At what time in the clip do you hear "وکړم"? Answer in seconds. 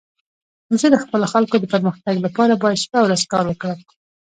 3.47-3.79